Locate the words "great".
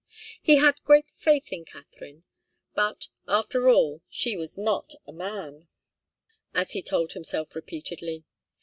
0.83-1.11